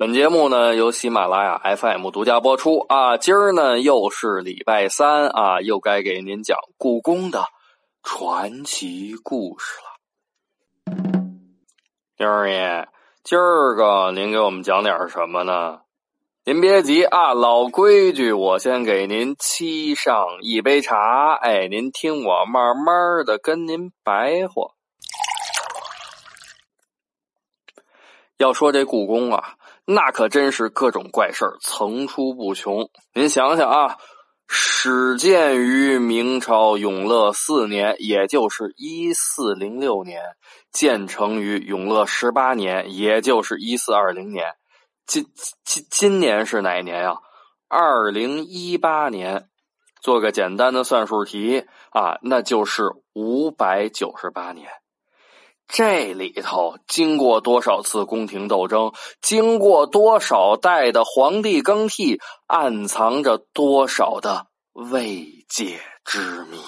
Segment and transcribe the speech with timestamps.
[0.00, 7.44] 本节目呢由喜马拉雅 FM 独家播出啊，今儿呢又是礼拜三啊，又该给您讲故宫的
[8.02, 11.02] 传奇故事了。
[12.16, 12.88] 丁二爷，
[13.22, 15.80] 今儿个您给我们讲点什么呢？
[16.46, 21.34] 您别急啊，老规矩，我先给您沏上一杯茶。
[21.34, 24.70] 哎，您听我慢慢的跟您白话。
[28.38, 29.56] 要说这故宫啊，
[29.92, 32.88] 那可真是各种怪事层出不穷。
[33.12, 33.96] 您想想啊，
[34.46, 40.20] 始建于明朝永乐四年，也就是一四零六年；
[40.70, 44.44] 建成于永乐十八年，也就是一四二零年。
[45.08, 45.26] 今
[45.64, 47.16] 今今年是哪一年呀？
[47.66, 49.48] 二零一八年，
[50.00, 54.68] 做个简单的算术题啊，那就是五百九十八年。
[55.72, 66.58] 这里头经过多少次宫廷斗争，经过多少代的皇帝更替，暗藏着多少的未解之谜。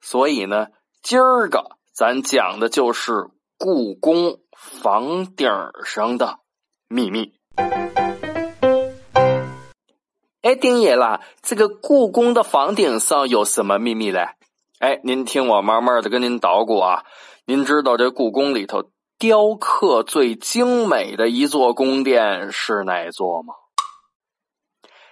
[0.00, 0.66] 所以呢，
[1.02, 5.48] 今儿个咱讲的就是故宫房顶
[5.84, 6.40] 上的。
[6.92, 7.34] 秘密。
[10.42, 14.30] 哎，丁爷啦，这个故宫的房顶上有什么秘密嘞？
[14.80, 17.04] 哎，您听我慢慢的跟您捣鼓啊。
[17.44, 23.52] 您知道这故宫里头雕刻最精美的一座宫殿是哪座吗？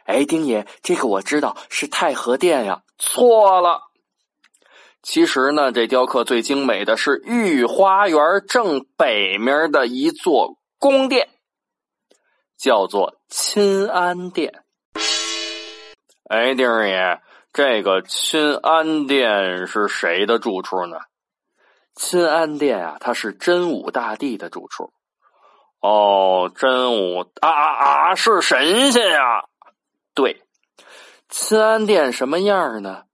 [0.06, 2.80] 哎，丁爷，这个我知道是太和殿呀。
[2.96, 3.82] 错了，
[5.02, 8.18] 其实呢，这雕刻最精美的是御花园
[8.48, 11.28] 正北面的一座宫殿。
[12.56, 14.64] 叫做钦安殿。
[16.30, 17.20] 哎，丁爷，
[17.52, 20.98] 这个钦安殿是谁的住处呢？
[21.94, 24.92] 钦安殿啊，它是真武大帝的住处。
[25.80, 29.46] 哦，真武啊啊啊，是神仙呀！
[30.14, 30.42] 对，
[31.28, 33.04] 钦安殿什么样呢？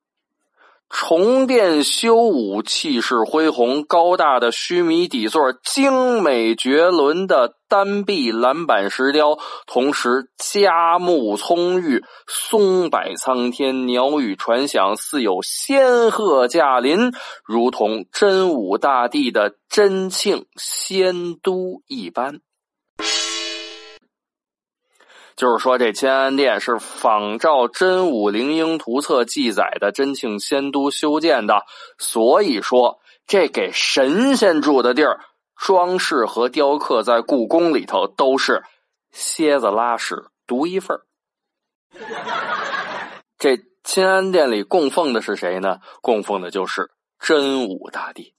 [0.97, 17.10] 重殿修武，气势恢宏，高大的须弥底座，精美绝伦的单壁蓝板石雕，同时佳木葱郁，松柏苍天，鸟语传响，似有仙鹤驾临，
[17.44, 22.38] 如同真武大帝的真庆仙都一般。
[25.37, 31.65] 就是说，这乾安殿是仿照真武灵应图册记载的真庆仙都修建的，
[31.99, 35.21] 所以说这给神仙住的地儿，
[35.56, 38.62] 装饰和雕刻在故宫里头都是
[39.11, 41.00] 蝎子拉屎独一份
[43.39, 45.78] 这乾安殿里供奉的是谁呢？
[46.01, 48.34] 供奉的就是真武大帝。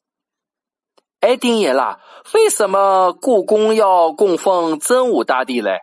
[1.19, 1.99] 哎，丁爷啦，
[2.33, 5.79] 为什么故宫要供奉真武大帝嘞？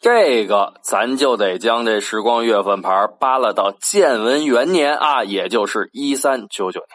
[0.00, 6.88] 这个咱就得将这时光月份牌扒拉到建文元年啊，也就是一三九九年。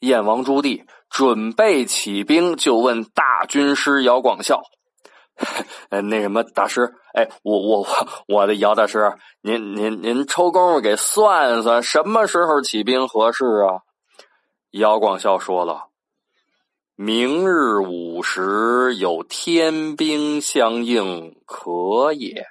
[0.00, 4.62] 燕王朱棣准备起兵，就问大军师姚广孝
[5.88, 7.86] ：“那什么大师，哎，我我我
[8.26, 13.86] 我的姚大师，您您您抽功夫给算算，什么时候起兵合适啊？”
[14.72, 15.87] 姚广孝说了。
[17.00, 22.44] 明日午时有天兵相应，可也。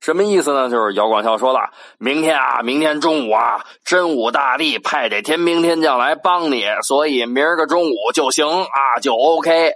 [0.00, 0.70] 什么意思呢？
[0.70, 1.68] 就是姚广孝说了，
[1.98, 9.74] 明天啊，明天中午啊，真武大帝派这天兵天将来帮你，所以明儿个中午就行啊，就 OK。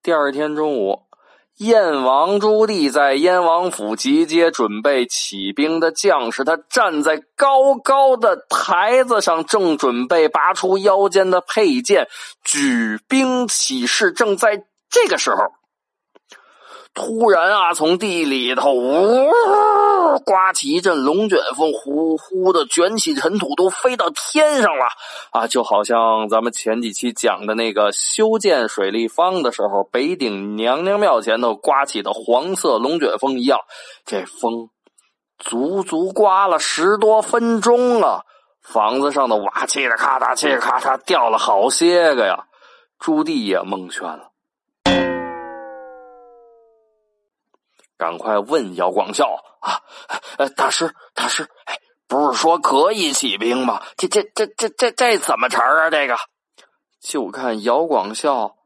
[0.00, 1.03] 第二天中午。
[1.58, 12.08] 燕王朱棣在燕王府集结准备起兵的将士，他站在高高的台子上，正准备拔出腰间的佩剑，
[12.42, 14.10] 举兵起势。
[14.10, 15.36] 正在这个时候。
[16.92, 19.30] 突然啊，从地里头呜
[20.24, 24.86] 刮起一阵龙卷风，呼呼的卷起尘土，都飞到天上了
[25.32, 25.46] 啊！
[25.46, 33.58] 就好像咱们前几期讲的那个修建水立方的时候，北顶娘娘庙前头刮起的黄色龙卷风一样。
[34.04, 34.68] 这风
[35.38, 38.22] 足足刮了十多分钟啊！
[38.62, 42.44] 房子上的瓦嘁哩咔嚓，嘁哩咔嚓掉了好些个呀！
[42.98, 44.30] 朱棣也蒙圈了，
[47.96, 49.80] 赶快问姚广孝啊，
[50.38, 53.82] 呃，大师，大师，哎，不是说可以起兵吗？
[53.96, 55.90] 这、这、这、这、这、这怎么成啊？
[55.90, 56.16] 这个，
[57.00, 58.56] 就看姚广孝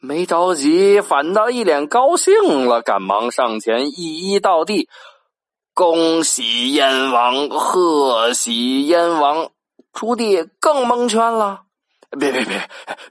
[0.00, 4.88] 没着急，反倒一脸高兴了，赶忙上前一一道地。
[5.72, 9.50] 恭喜燕王，贺喜燕王！
[9.92, 11.62] 朱棣更蒙圈了。
[12.18, 12.68] 别别别，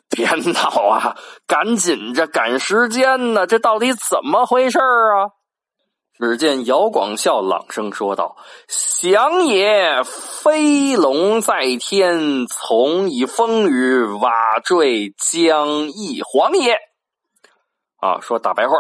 [0.10, 1.18] 别闹啊！
[1.46, 3.46] 赶紧着，赶时间呢！
[3.46, 5.36] 这到底怎么回事啊？
[6.20, 8.38] 只见姚广孝朗声说道
[8.68, 14.32] ：“降也，飞龙在天，从以风雨瓦
[14.64, 16.78] 坠江一黄也。”
[18.00, 18.76] 啊，说大白话。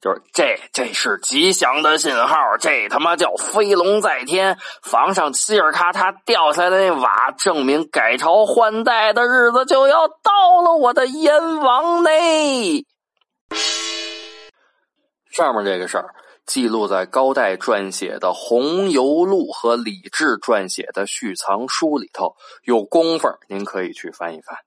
[0.00, 2.36] 就是这，这是吉祥的信号。
[2.60, 10.74] 这他妈叫飞龙在天，房上嘁儿咔嚓掉下来的那瓦，证明改朝换代的日子就要到了。
[10.74, 12.84] 我的燕王内，
[15.30, 16.14] 上面这个事儿
[16.46, 24.58] 记录在高岱撰写的《红油录》和李治撰写的《续藏书》里头，有功夫您可以去翻一翻。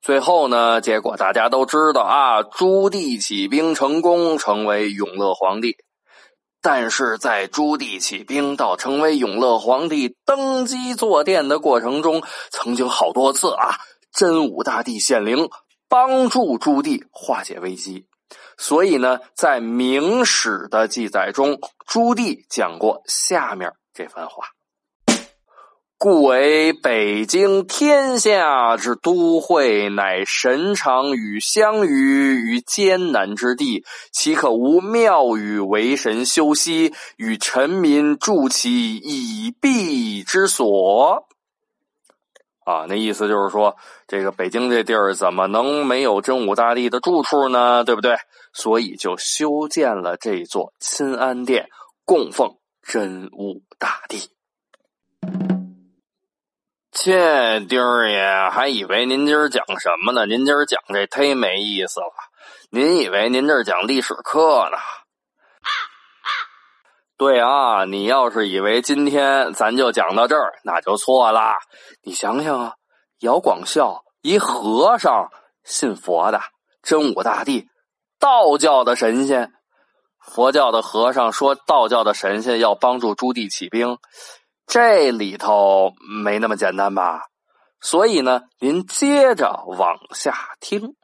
[0.00, 5.76] 最后呢，结果大家都知道啊，朱棣起兵成功，成为永乐皇帝。
[6.62, 13.76] 但是在朱棣起兵到成为永乐皇帝登基坐殿的过程中，曾经好多次啊，
[14.12, 15.48] 真武大帝显灵，
[15.88, 18.06] 帮助朱棣化解危机。
[18.58, 24.48] 所以呢，在明史的记载中，朱棣讲过下面这番话。
[25.98, 33.82] 故为北京天下之都会，乃神常与相与于艰难之地，
[34.12, 41.26] 岂可无庙宇为神休息，与臣民筑其以避之所？
[42.66, 43.76] 啊，那意思就是说，
[44.08, 47.84] 这个北京这地儿怎么能没有真武大帝的住处呢？
[47.84, 48.16] 对不对？
[48.52, 51.68] 所以就修建了这座钦安殿，
[52.04, 54.18] 供奉真武大帝。
[56.90, 60.26] 切，丁儿爷还以为您今儿讲什么呢？
[60.26, 62.06] 您今儿讲这忒没意思了。
[62.70, 64.78] 您以为您这讲历史课呢？
[67.18, 71.54] 对啊，你要是以为今天咱就讲到这儿，那就错了。
[72.02, 72.74] 你想想啊，
[73.20, 75.30] 姚广孝一和尚，
[75.64, 76.42] 信佛的，
[76.82, 77.68] 真武大帝，
[78.18, 79.54] 道教的神仙，
[80.20, 83.96] 佛教的和尚说道教的神仙要帮助朱棣起兵。
[84.66, 87.22] 这里头没那么简单吧？
[87.80, 90.94] 所以呢，您接着往下听。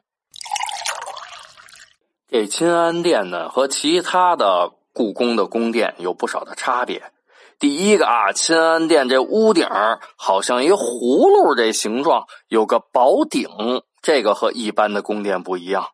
[2.27, 7.11] 这钦安殿呢，和其他的故宫的宫殿有不少的差别。
[7.59, 9.67] 第一个啊，钦安殿这屋顶
[10.17, 13.47] 好像一葫芦这形状，有个宝顶，
[14.01, 15.87] 这个和一般的宫殿不一样。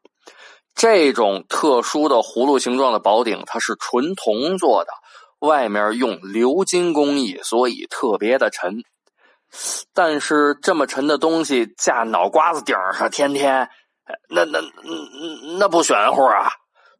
[0.73, 4.91] 这种特殊的葫芦形状的宝顶，它是纯铜做的。
[5.39, 8.83] 外面用鎏金工艺，所以特别的沉。
[9.93, 13.69] 但是这么沉的东西架脑瓜子顶上，天天
[14.29, 16.49] 那那那那不玄乎啊！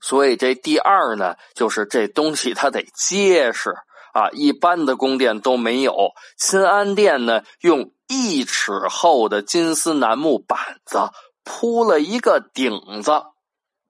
[0.01, 3.71] 所以这第二呢，就是这东西它得结实
[4.13, 6.11] 啊，一般的宫殿都没有。
[6.37, 11.09] 钦安殿呢，用一尺厚的金丝楠木板子
[11.43, 13.23] 铺了一个顶子，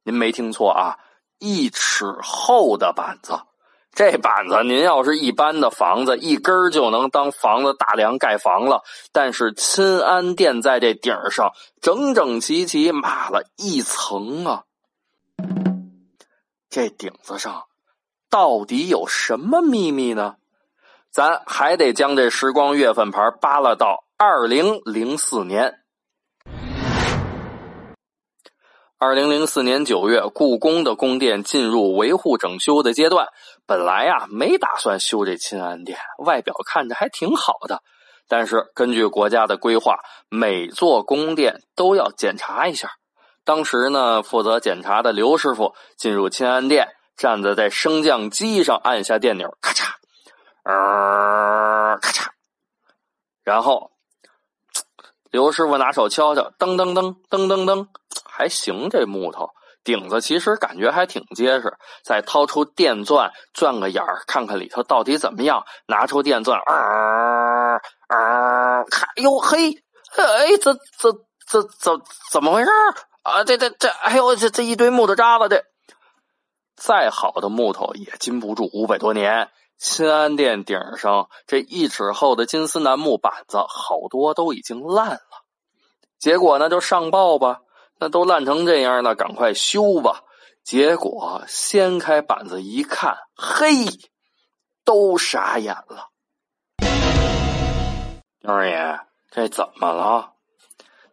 [0.03, 0.97] 您没听错啊，
[1.39, 3.39] 一尺厚的板子。
[3.91, 8.83] 这板子，您要是一般的房子，一根就能当房子大梁盖房了。
[9.11, 14.63] 但是钦安殿在这顶上整整齐齐码了一层啊！
[16.69, 17.63] 这顶子上
[18.29, 20.35] 到底有什么秘密呢？
[21.09, 25.79] 咱还得将这时光月份牌扒拉到二零零四年。
[28.99, 33.29] 二零零四年九月，故宫的宫殿进入维护整修的阶段。
[33.65, 37.81] 本来呀，没打算修这钦安殿，外表看着还挺好的。
[38.27, 39.95] 但是根据国家的规划，
[40.29, 42.91] 每座宫殿都要检查一下。
[43.49, 49.87] 当时呢，负责检查的刘师傅进入钦安殿，站在在升降机上按下电钮，咔嚓，
[50.61, 52.27] 呃，咔嚓，
[53.43, 53.89] 然后
[55.31, 57.87] 刘师傅拿手敲敲，噔噔噔噔噔噔。
[58.23, 59.49] 还行，这木头
[59.83, 61.75] 顶子其实感觉还挺结实。
[62.03, 65.65] 再掏出电钻钻个眼儿，看看里头到底怎么样。
[65.87, 68.83] 拿出电钻，啊啊！
[68.91, 69.71] 看，哟嘿，
[70.17, 71.11] 哎，这这
[71.47, 71.99] 这怎
[72.31, 72.69] 怎么回事
[73.29, 73.43] 啊？
[73.43, 75.63] 这这这，哎呦，这这一堆木头渣子，这
[76.75, 79.49] 再好的木头也经不住五百多年。
[79.77, 85.21] 新安殿顶上这一尺厚的金丝楠木板子，好多都已经烂了。
[86.17, 87.61] 结果呢，就上报吧，
[87.97, 90.23] 那都烂成这样了，赶快修吧。
[90.65, 93.85] 结果掀开板子一看，嘿，
[94.83, 96.09] 都傻眼了。
[98.43, 98.99] 二爷，
[99.31, 100.33] 这怎么了？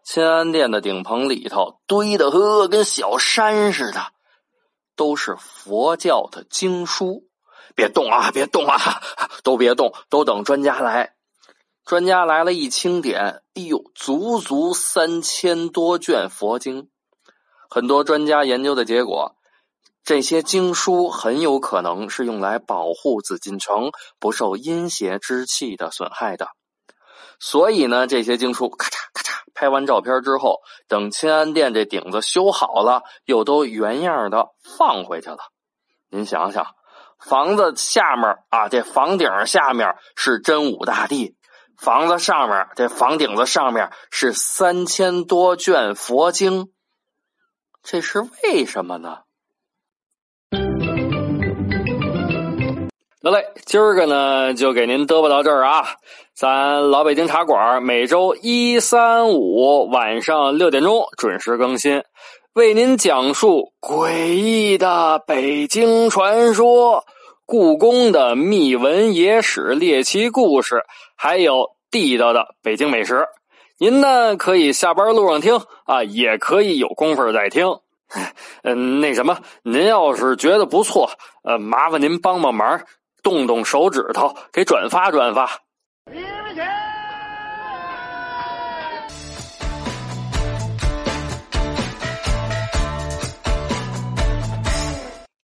[0.09, 4.13] 钦安殿的顶棚里头堆的呵跟小山似的，
[4.95, 7.25] 都是佛教的经书。
[7.75, 8.31] 别动啊！
[8.31, 8.79] 别动啊！
[9.43, 11.17] 都别动，都等专家来。
[11.85, 16.89] 专家来了，一清点，哎呦，足足三千多卷佛经。
[17.69, 19.35] 很多专家研究的结果，
[20.05, 26.51] 这些经书很有可能是用来保护紫禁城不受阴邪之气的损害的。
[27.41, 28.95] 所以呢，这些经书咔嚓
[29.57, 35.39] 拍完照片之后，等钦安殿这顶子修好了，又都原样的放回去了。
[36.11, 36.67] 您想想。
[37.19, 41.35] 房子下面啊，这房顶下面是真武大帝；
[41.79, 46.71] 房子上面，这房顶子上面是三千多卷佛经。
[47.83, 49.21] 这是为什么呢？
[53.27, 55.85] 得嘞，今儿个呢就给您嘚啵到这儿啊！
[56.33, 62.05] 咱老北京茶馆每周一、三、五晚上六点钟准时更新。
[62.53, 67.05] 为您讲述诡异的北京传说、
[67.47, 70.85] 故宫的秘闻野史、猎奇故事，
[71.17, 73.27] 还有地道的北京美食。
[73.77, 77.67] 您呢可以下班路上听啊，也可以有功夫再听。
[78.63, 81.11] 嗯，那什么，您要是觉得不错，
[81.43, 82.83] 呃，麻烦您帮帮忙，
[83.27, 85.51] 动动手指头给转发转发。